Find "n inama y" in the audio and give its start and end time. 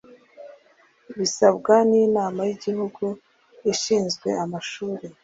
1.89-2.51